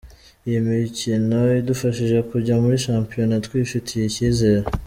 Iyi 0.47 0.59
mikino 0.67 1.37
idufashije 1.59 2.17
kujya 2.29 2.53
muri 2.63 2.75
shampiyona 2.85 3.35
twifitiye 3.45 4.03
icyizere. 4.07 4.65